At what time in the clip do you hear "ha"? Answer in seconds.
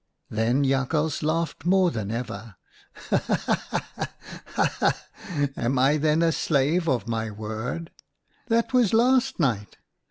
3.11-3.17, 3.17-3.35, 3.35-3.85, 3.99-4.15, 4.47-4.75, 5.35-5.47